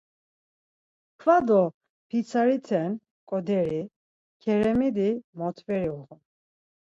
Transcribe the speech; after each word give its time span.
Kva 1.19 1.35
do 1.47 1.61
p̌itsariten 2.09 2.91
koderi, 3.29 3.81
keremidi 4.41 5.09
motveri 5.39 5.89
uğun. 5.97 6.19